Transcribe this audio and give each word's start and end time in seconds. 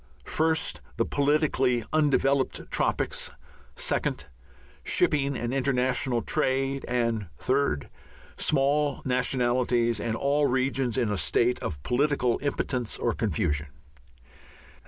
(1) 0.35 0.55
The 0.97 1.05
politically 1.05 1.83
undeveloped 1.93 2.71
tropics; 2.71 3.29
(2) 3.75 3.99
Shipping 4.83 5.37
and 5.37 5.53
international 5.53 6.23
trade; 6.23 6.83
and 6.87 7.27
(3) 7.37 7.81
Small 8.35 9.03
nationalities 9.05 9.99
and 9.99 10.15
all 10.17 10.47
regions 10.47 10.97
in 10.97 11.11
a 11.11 11.17
state 11.19 11.59
of 11.59 11.83
political 11.83 12.39
impotence 12.41 12.97
or 12.97 13.13
confusion? 13.13 13.67